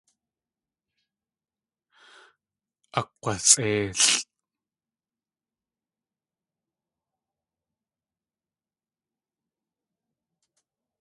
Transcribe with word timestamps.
Akg̲wasʼéilʼ. 2.99 4.09